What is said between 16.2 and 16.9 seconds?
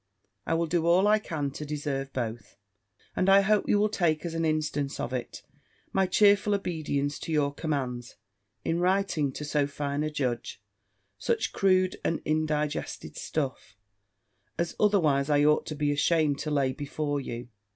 to lay